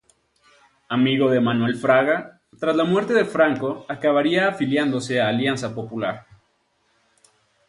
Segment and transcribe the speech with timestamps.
[0.89, 6.25] Amigo de Manuel Fraga, tras la muerte de Franco acabaría afiliándose a Alianza Popular.